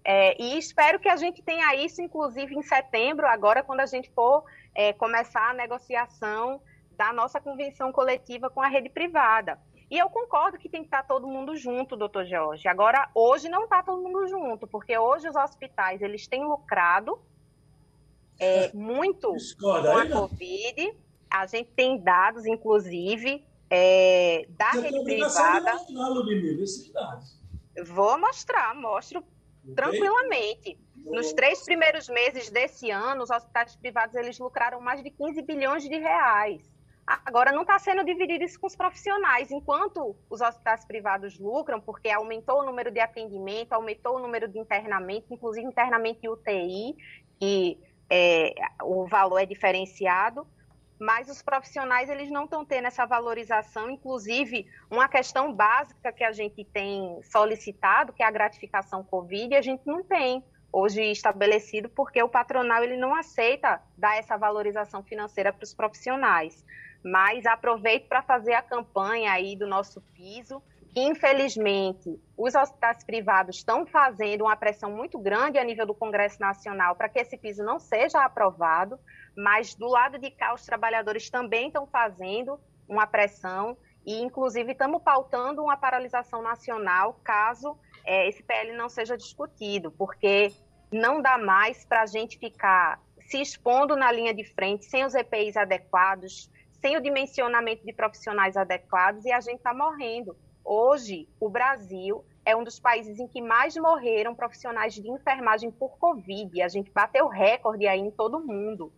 [0.05, 4.11] é, e espero que a gente tenha isso, inclusive, em setembro, agora, quando a gente
[4.11, 4.43] for
[4.75, 6.61] é, começar a negociação
[6.95, 9.59] da nossa convenção coletiva com a rede privada.
[9.89, 12.67] E eu concordo que tem que estar todo mundo junto, doutor Jorge.
[12.67, 17.19] Agora, hoje não está todo mundo junto, porque hoje os hospitais eles têm lucrado
[18.39, 20.95] é, muito com a Covid.
[21.31, 25.73] A gente tem dados, inclusive, é, da Você rede privada.
[25.73, 27.39] Mostrar, esses dados.
[27.87, 29.23] Vou mostrar, mostro.
[29.73, 30.77] Tranquilamente.
[31.05, 35.83] Nos três primeiros meses desse ano, os hospitais privados eles lucraram mais de 15 bilhões
[35.83, 36.61] de reais.
[37.05, 39.51] Agora não está sendo dividido isso com os profissionais.
[39.51, 44.57] Enquanto os hospitais privados lucram, porque aumentou o número de atendimento, aumentou o número de
[44.57, 46.95] internamento, inclusive internamento de UTI,
[47.39, 50.47] que é, o valor é diferenciado,
[50.99, 56.31] mas os profissionais eles não estão tendo essa valorização, inclusive uma questão básica que a
[56.31, 62.21] gente tem solicitado, que é a gratificação Covid, a gente não tem hoje estabelecido porque
[62.21, 66.65] o patronal ele não aceita dar essa valorização financeira para os profissionais.
[67.03, 70.61] Mas aproveito para fazer a campanha aí do nosso piso,
[70.95, 76.95] infelizmente os hospitais privados estão fazendo uma pressão muito grande a nível do Congresso Nacional
[76.95, 78.97] para que esse piso não seja aprovado,
[79.35, 85.01] mas do lado de cá os trabalhadores também estão fazendo uma pressão e inclusive estamos
[85.03, 90.53] pautando uma paralisação nacional caso é, esse PL não seja discutido, porque
[90.91, 95.15] não dá mais para a gente ficar se expondo na linha de frente sem os
[95.15, 100.37] EPIs adequados, sem o dimensionamento de profissionais adequados e a gente está morrendo.
[100.65, 105.97] Hoje, o Brasil é um dos países em que mais morreram profissionais de enfermagem por
[105.99, 106.59] Covid.
[106.63, 108.91] A gente bateu recorde aí em todo mundo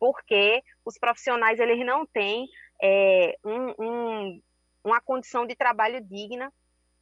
[0.00, 2.48] porque os profissionais eles não têm
[2.82, 4.42] é, um, um,
[4.82, 6.52] uma condição de trabalho digna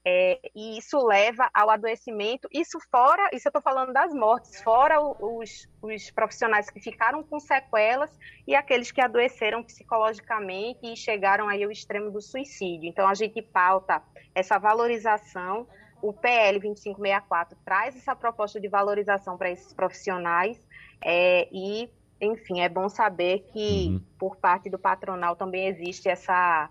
[0.04, 2.48] é, e isso leva ao adoecimento.
[2.52, 7.38] Isso fora, isso eu estou falando das mortes, fora os, os, profissionais que ficaram com
[7.38, 8.10] sequelas
[8.46, 12.88] e aqueles que adoeceram psicologicamente e chegaram aí ao extremo do suicídio.
[12.88, 14.02] Então a gente pauta
[14.34, 15.66] essa valorização.
[16.02, 20.58] O PL 2564 traz essa proposta de valorização para esses profissionais
[21.04, 24.00] é, e enfim, é bom saber que uhum.
[24.18, 26.68] por parte do patronal também existe essa,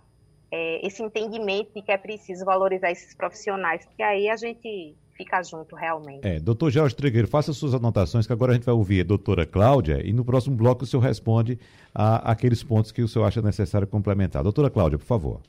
[0.52, 5.44] é, esse entendimento de que é preciso valorizar esses profissionais, porque aí a gente fica
[5.44, 6.26] junto realmente.
[6.26, 9.46] É, doutor Jorge Trigueiro, faça suas anotações, que agora a gente vai ouvir a doutora
[9.46, 11.60] Cláudia, e no próximo bloco o senhor responde
[11.94, 14.42] a, aqueles pontos que o senhor acha necessário complementar.
[14.44, 15.42] Doutora Cláudia, por favor.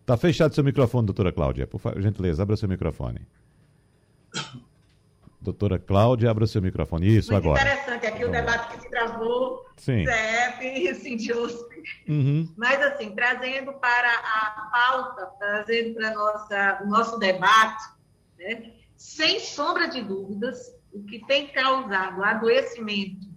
[0.00, 1.66] Está fechado seu microfone, doutora Cláudia.
[1.66, 3.20] Por gentileza, abra seu microfone.
[5.44, 7.06] Doutora Cláudia, abra seu microfone.
[7.06, 7.60] Isso, Muito agora.
[7.60, 10.06] interessante aqui o debate que se travou, Sim.
[10.06, 11.68] CEP e Sindiusp.
[12.08, 12.48] Uhum.
[12.56, 17.84] Mas, assim, trazendo para a pauta, trazendo para o nosso debate,
[18.38, 23.28] né, sem sombra de dúvidas, o que tem causado adoecimento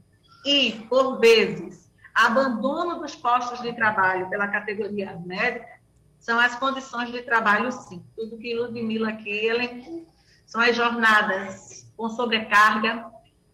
[0.45, 5.77] e, por vezes, abandono dos postos de trabalho pela categoria médica
[6.19, 8.01] são as condições de trabalho, sim.
[8.15, 10.05] Tudo que Ludmilla aqui elencou.
[10.45, 13.11] São as jornadas com sobrecarga,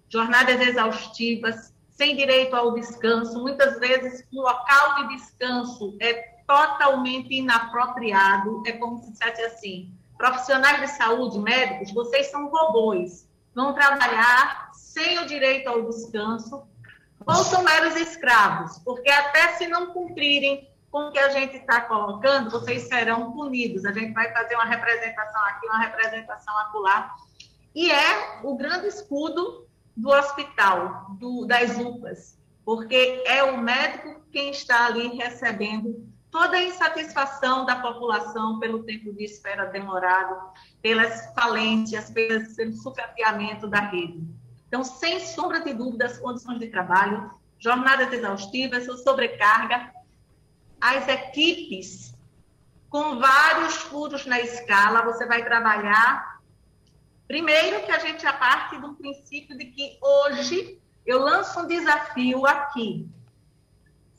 [0.10, 6.14] jornadas exaustivas, sem direito ao descanso, muitas vezes o local de descanso é
[6.46, 13.74] totalmente inapropriado, é como se dissesse assim, profissionais de saúde, médicos, vocês são robôs, vão
[13.74, 16.64] trabalhar sem o direito ao descanso,
[17.26, 21.82] ou são meros escravos, porque até se não cumprirem com o que a gente está
[21.82, 23.84] colocando, vocês serão punidos.
[23.84, 27.16] A gente vai fazer uma representação aqui, uma representação acolá,
[27.76, 34.52] e é o grande escudo do hospital, do, das UPAs, porque é o médico quem
[34.52, 42.10] está ali recebendo toda a insatisfação da população pelo tempo de espera demorado, pelas falências,
[42.10, 44.24] pelas, pelo superfiamento da rede.
[44.68, 49.94] Então, sem sombra de dúvida, as condições de trabalho, jornadas exaustivas, sobrecarga,
[50.82, 52.16] as equipes
[52.90, 56.33] com vários furos na escala, você vai trabalhar
[57.34, 62.46] Primeiro que a gente já parte do princípio de que hoje eu lanço um desafio
[62.46, 63.10] aqui.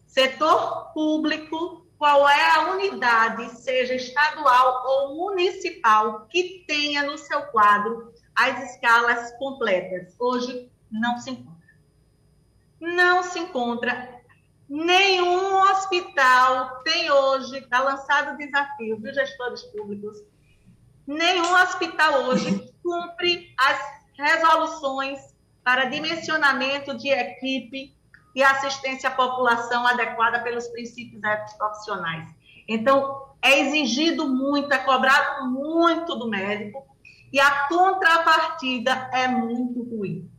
[0.05, 8.12] Setor público, qual é a unidade, seja estadual ou municipal, que tenha no seu quadro
[8.35, 10.16] as escalas completas?
[10.18, 11.77] Hoje não se encontra.
[12.81, 14.22] Não se encontra.
[14.68, 20.34] Nenhum hospital tem hoje, está lançado o desafio, viu, gestores públicos?
[21.07, 23.78] Nenhum hospital hoje cumpre as
[24.16, 25.18] resoluções
[25.62, 27.94] para dimensionamento de equipe
[28.34, 32.28] e assistência à população adequada pelos princípios éticos profissionais.
[32.68, 36.84] Então, é exigido muito, é cobrado muito do médico
[37.32, 40.30] e a contrapartida é muito ruim.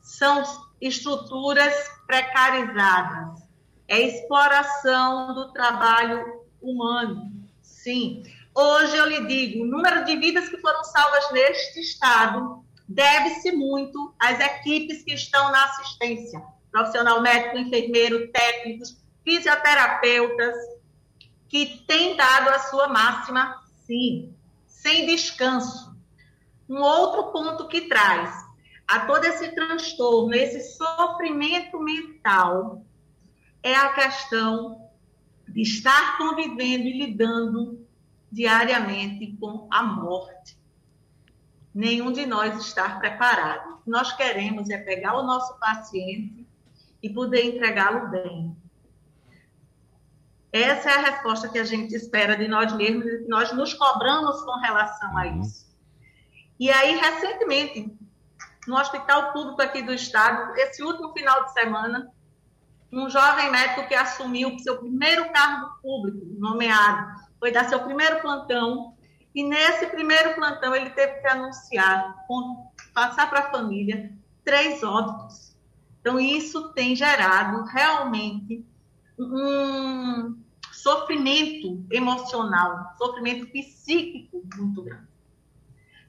[0.00, 0.42] São
[0.80, 1.74] estruturas
[2.06, 3.42] precarizadas,
[3.88, 6.24] é exploração do trabalho
[6.60, 7.32] humano.
[7.60, 8.22] Sim,
[8.58, 14.14] Hoje eu lhe digo, o número de vidas que foram salvas neste estado deve-se muito
[14.18, 16.42] às equipes que estão na assistência,
[16.72, 20.54] profissional médico, enfermeiro, técnicos, fisioterapeutas,
[21.50, 24.34] que têm dado a sua máxima, sim,
[24.66, 25.94] sem descanso.
[26.66, 28.34] Um outro ponto que traz
[28.88, 32.82] a todo esse transtorno, esse sofrimento mental,
[33.62, 34.88] é a questão
[35.46, 37.85] de estar convivendo e lidando
[38.30, 40.58] diariamente com a morte.
[41.74, 43.74] Nenhum de nós está preparado.
[43.74, 46.46] O que nós queremos é pegar o nosso paciente
[47.02, 48.56] e poder entregá-lo bem.
[50.52, 53.74] Essa é a resposta que a gente espera de nós mesmos e que nós nos
[53.74, 55.42] cobramos com relação a uhum.
[55.42, 55.66] isso.
[56.58, 57.94] E aí, recentemente,
[58.66, 62.10] no Hospital Público aqui do Estado, esse último final de semana,
[62.90, 67.15] um jovem médico que assumiu seu primeiro cargo público, nomeado,
[67.46, 68.96] foi dar seu primeiro plantão,
[69.32, 72.26] e nesse primeiro plantão ele teve que anunciar,
[72.92, 74.12] passar para a família,
[74.44, 75.56] três óbitos.
[76.00, 78.66] Então, isso tem gerado realmente
[79.16, 80.36] um
[80.72, 85.06] sofrimento emocional, sofrimento psíquico muito grande.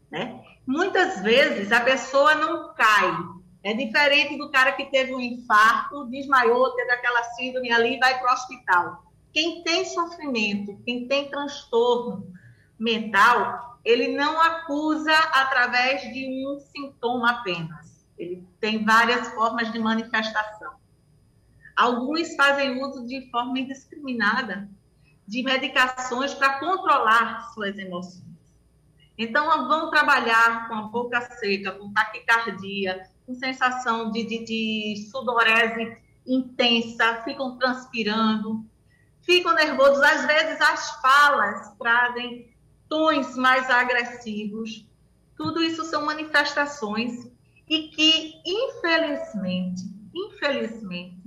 [0.10, 0.44] Né?
[0.66, 3.16] Muitas vezes a pessoa não cai.
[3.64, 8.18] É diferente do cara que teve um infarto, desmaiou, teve aquela síndrome ali e vai
[8.18, 9.07] para o hospital.
[9.38, 12.34] Quem tem sofrimento, quem tem transtorno
[12.80, 18.04] mental, ele não acusa através de um sintoma apenas.
[18.18, 20.74] Ele tem várias formas de manifestação.
[21.76, 24.68] Alguns fazem uso de forma indiscriminada
[25.28, 28.26] de medicações para controlar suas emoções.
[29.16, 35.96] Então, vão trabalhar com a boca seca, com taquicardia, com sensação de, de, de sudorese
[36.26, 38.66] intensa, ficam transpirando,
[39.28, 40.02] ficam nervosos.
[40.02, 42.50] Às vezes, as falas trazem
[42.90, 44.88] tons mais agressivos.
[45.36, 47.30] Tudo isso são manifestações
[47.70, 49.84] e que, infelizmente,
[50.16, 51.22] infelizmente,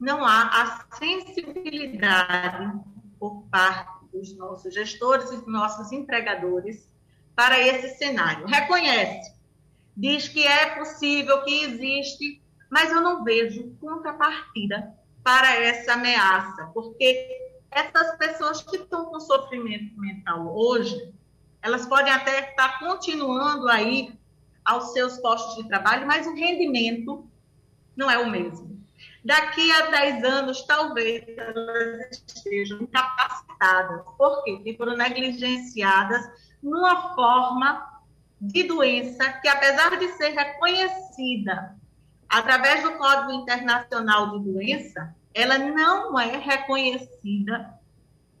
[0.00, 2.80] não há a sensibilidade
[3.18, 6.90] por parte dos nossos gestores e dos nossos empregadores
[7.36, 8.46] para esse cenário.
[8.46, 9.34] Reconhece,
[9.94, 17.28] diz que é possível, que existe, mas eu não vejo contrapartida para essa ameaça, porque
[17.70, 21.12] essas pessoas que estão com sofrimento mental hoje,
[21.62, 24.18] elas podem até estar continuando aí
[24.64, 27.28] aos seus postos de trabalho, mas o rendimento
[27.96, 28.80] não é o mesmo.
[29.24, 34.02] Daqui a 10 anos, talvez elas estejam incapacitadas.
[34.16, 36.26] Porque foram negligenciadas
[36.62, 38.00] numa forma
[38.40, 41.76] de doença que, apesar de ser reconhecida
[42.30, 47.74] através do Código Internacional de Doença, ela não é reconhecida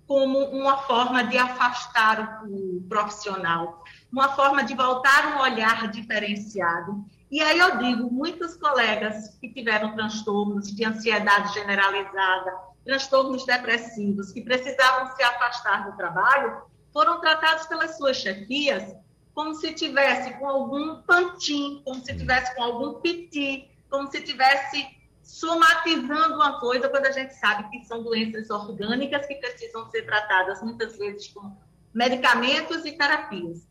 [0.06, 7.04] como uma forma de afastar o profissional, uma forma de voltar um olhar diferenciado.
[7.30, 12.52] E aí eu digo, muitos colegas que tiveram transtornos de ansiedade generalizada,
[12.84, 16.62] transtornos depressivos, que precisavam se afastar do trabalho,
[16.92, 18.96] foram tratados pelas suas chefias
[19.32, 25.00] como se tivesse com algum pantim, como se tivesse com algum piti, como se tivesse
[25.22, 30.62] somatizando uma coisa, quando a gente sabe que são doenças orgânicas que precisam ser tratadas
[30.62, 31.56] muitas vezes com
[31.92, 33.68] medicamentos e terapias.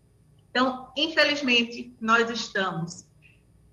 [0.50, 3.06] Então, infelizmente, nós estamos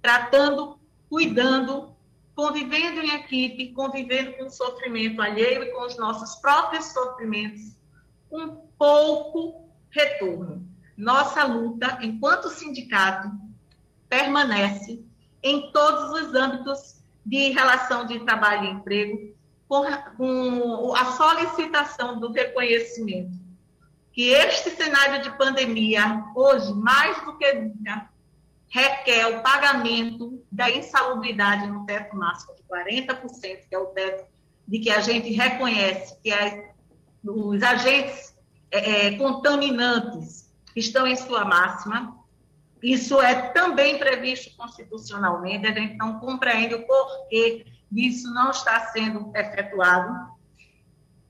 [0.03, 0.79] tratando,
[1.09, 1.95] cuidando,
[2.35, 7.77] convivendo em equipe, convivendo com o sofrimento alheio e com os nossos próprios sofrimentos,
[8.31, 10.69] um pouco retorno.
[10.97, 13.31] Nossa luta, enquanto sindicato,
[14.09, 15.06] permanece
[15.47, 19.37] em todos os âmbitos de relação de trabalho e emprego,
[19.69, 19.85] com,
[20.17, 23.47] com a solicitação do reconhecimento
[24.17, 28.09] que este cenário de pandemia, hoje, mais do que nunca,
[28.67, 34.25] requer o pagamento da insalubridade no teto máximo de 40%, que é o teto
[34.67, 36.73] de que a gente reconhece que é,
[37.23, 38.35] os agentes
[38.71, 42.17] é, é, contaminantes estão em sua máxima.
[42.87, 49.33] Isso é também previsto constitucionalmente, a gente não compreende o porquê disso não está sendo
[49.35, 50.37] efetuado.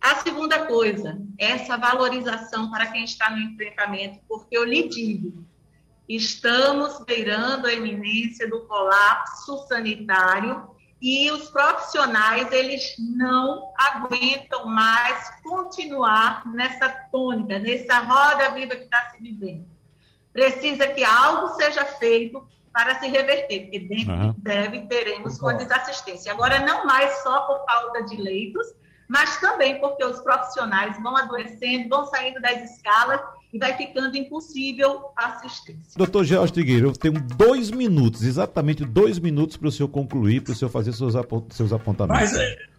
[0.01, 5.47] A segunda coisa, essa valorização para quem está no enfrentamento, porque eu lhe digo,
[6.09, 10.71] Estamos beirando a iminência do colapso sanitário
[11.03, 19.11] e os profissionais eles não aguentam mais continuar nessa tônica, nessa roda viva que está
[19.11, 19.76] se vivendo.
[20.37, 24.35] Precisa que algo seja feito para se reverter, porque deve, uhum.
[24.37, 26.31] deve teremos condições de assistência.
[26.31, 28.67] Agora, não mais só por falta de leitos,
[29.09, 33.19] mas também porque os profissionais vão adoecendo, vão saindo das escalas
[33.51, 35.97] e vai ficando impossível a assistência.
[35.97, 40.53] Doutor George Trigueiro, eu tenho dois minutos, exatamente dois minutos para o senhor concluir, para
[40.53, 41.15] o senhor fazer seus,
[41.49, 42.33] seus apontamentos.
[42.33, 42.76] Mas,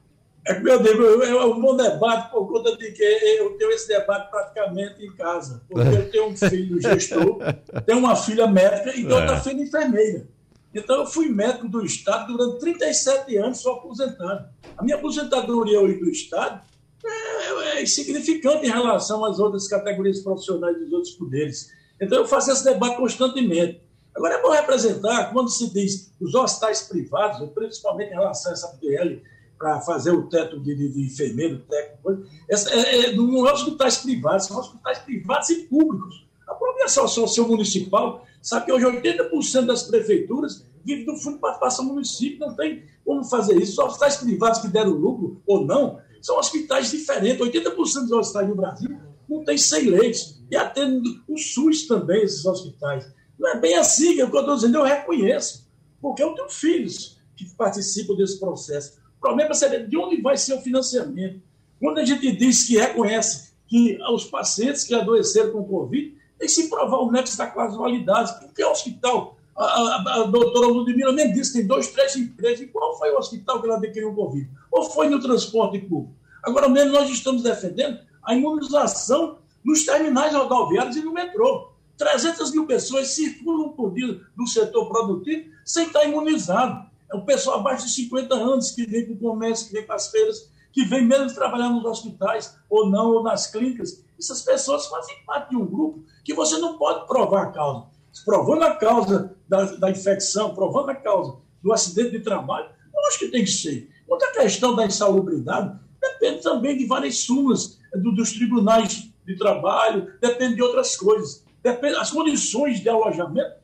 [0.48, 3.89] É que eu digo, é um bom debate por conta de que eu tenho esse
[3.89, 5.62] debate praticamente em casa.
[5.68, 7.39] Porque eu tenho um filho gestor,
[7.86, 9.39] tenho uma filha médica e outra é.
[9.41, 10.26] filha enfermeira.
[10.74, 14.48] Então, eu fui médico do Estado durante 37 anos, sou aposentado.
[14.78, 16.62] A minha aposentadoria hoje do Estado
[17.04, 21.74] é, é insignificante em relação às outras categorias profissionais dos outros poderes.
[22.00, 23.82] Então, eu faço esse debate constantemente.
[24.16, 28.68] Agora, é bom representar, quando se diz os hospitais privados, principalmente em relação a essa
[28.80, 29.22] PL,
[29.58, 33.97] para fazer o teto de, de, de enfermeiro, técnico, essa, é, é, não é hospitais
[33.97, 36.28] privados, são hospitais privados e públicos.
[36.47, 41.86] A própria Associação Municipal sabe que hoje 80% das prefeituras vivem do Fundo de Participação
[41.86, 43.74] Município, não tem como fazer isso.
[43.74, 47.45] Os hospitais privados que deram lucro ou não, são hospitais diferentes.
[47.45, 48.97] 80% dos hospitais no Brasil
[49.28, 50.41] não tem 100 leitos.
[50.49, 53.05] E atende o SUS também, esses hospitais.
[53.38, 55.68] Não é bem assim que eu estou dizendo, eu reconheço.
[56.01, 58.99] Porque eu tenho filhos que participam desse processo.
[59.18, 61.41] O problema é saber de onde vai ser o financiamento.
[61.80, 66.49] Quando a gente diz que reconhece que os pacientes que adoeceram com Covid tem que
[66.49, 68.39] se provar o nexo da casualidade.
[68.39, 72.61] Porque o hospital, a, a, a doutora Ludmila nem disse tem dois, três empresas.
[72.61, 74.49] E qual foi o hospital que ela adquiriu o Covid?
[74.72, 76.15] Ou foi no transporte público?
[76.43, 81.72] Agora mesmo nós estamos defendendo a imunização nos terminais rodoviários e no metrô.
[81.97, 86.88] 300 mil pessoas circulam por dia no setor produtivo sem estar imunizado.
[87.12, 89.95] É o pessoal abaixo de 50 anos que vem para o comércio, que vem para
[89.95, 94.03] as feiras, que vem mesmo trabalhar nos hospitais, ou não, ou nas clínicas.
[94.20, 97.88] Essas pessoas fazem parte de um grupo que você não pode provar a causa.
[98.26, 103.20] Provando a causa da, da infecção, provando a causa do acidente de trabalho, eu acho
[103.20, 103.89] que tem que ser.
[104.08, 110.55] Outra questão da insalubridade depende também de várias súmulas do, dos tribunais de trabalho, depende
[110.55, 111.45] de outras coisas.
[111.62, 113.55] Depende, as condições de alojamento,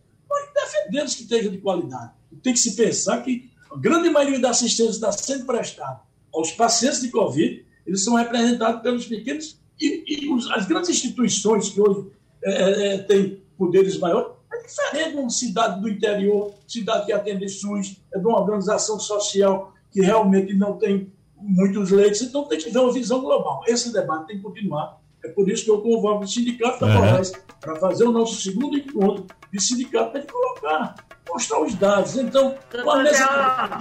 [0.54, 2.12] defendemos que esteja de qualidade
[2.44, 6.02] tem que se pensar que a grande maioria da assistência está sendo prestada
[6.34, 11.82] aos pacientes de Covid, eles são representados pelos pequenos e, e as grandes instituições que
[11.82, 12.12] hoje
[12.44, 17.14] é, é, é têm poderes maiores, é diferente de uma cidade do interior, cidade que
[17.14, 22.58] atende SUS, é de uma organização social que realmente não tem muitos leitos, então tem
[22.58, 23.62] que ter uma visão global.
[23.68, 25.02] Esse debate tem que continuar.
[25.24, 27.22] É por isso que eu convoco o Sindicato da uhum.
[27.62, 30.96] para fazer o nosso segundo encontro de sindicato para colocar
[31.30, 32.18] mostrar os dados.
[32.18, 33.26] Então, uma mesa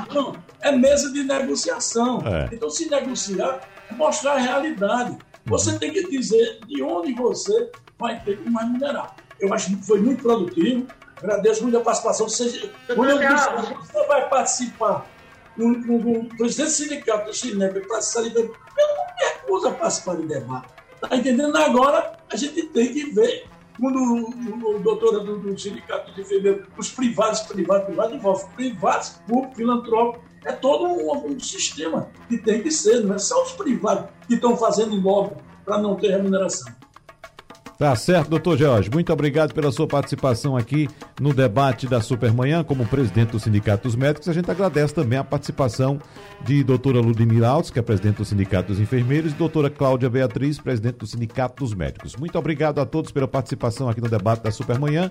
[0.09, 2.22] de é mesa de negociação.
[2.24, 2.49] É.
[2.53, 5.18] Então, se negociar, é mostrar a realidade.
[5.47, 9.16] Você tem que dizer de onde você vai ter que mais minerar.
[9.40, 10.86] Eu acho que foi muito produtivo.
[11.16, 12.28] Agradeço muito a participação.
[12.28, 15.07] Você, quando você vai participar
[15.57, 20.16] com o presidente do sindicato do Cinep para sair eu não me recuso a participar
[20.16, 20.81] de debate.
[21.03, 21.57] Está entendendo?
[21.57, 23.46] Agora a gente tem que ver
[23.78, 29.09] quando o, o doutor do, do sindicato de enfermeiros, os privados, privados, privados, envolve privados,
[29.26, 33.53] público, filantrópico, é todo um, um, sistema que tem que ser, não é só os
[33.53, 36.72] privados que estão fazendo lobby para não ter remuneração.
[37.82, 38.88] Tá certo, doutor Jorge.
[38.88, 40.88] Muito obrigado pela sua participação aqui
[41.20, 44.28] no debate da Supermanhã, como presidente do Sindicato dos Médicos.
[44.28, 45.98] A gente agradece também a participação
[46.44, 50.60] de doutora Ludmila Alves, que é presidente do Sindicato dos Enfermeiros, e doutora Cláudia Beatriz,
[50.60, 52.14] presidente do Sindicato dos Médicos.
[52.14, 55.10] Muito obrigado a todos pela participação aqui no debate da Supermanhã.